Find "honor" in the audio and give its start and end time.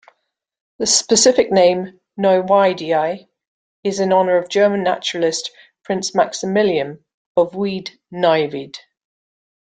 4.11-4.37